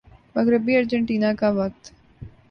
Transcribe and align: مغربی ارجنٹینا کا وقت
مغربی 0.35 0.73
ارجنٹینا 0.77 1.31
کا 1.33 1.49
وقت 1.51 1.83